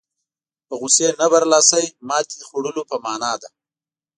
[0.67, 3.49] په غوسې نه برلاسي ماتې خوړلو په معنا ده.